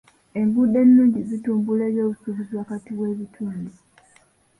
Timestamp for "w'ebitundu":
2.99-3.71